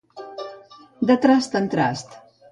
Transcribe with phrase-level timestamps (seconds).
[1.11, 2.17] De trast en trast.